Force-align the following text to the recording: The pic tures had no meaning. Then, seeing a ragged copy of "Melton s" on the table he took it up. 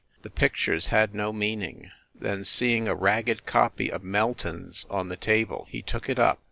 The 0.23 0.31
pic 0.31 0.55
tures 0.55 0.87
had 0.87 1.13
no 1.13 1.31
meaning. 1.31 1.91
Then, 2.15 2.43
seeing 2.43 2.87
a 2.87 2.95
ragged 2.95 3.45
copy 3.45 3.91
of 3.91 4.03
"Melton 4.03 4.69
s" 4.71 4.83
on 4.89 5.09
the 5.09 5.15
table 5.15 5.67
he 5.69 5.83
took 5.83 6.09
it 6.09 6.17
up. 6.17 6.39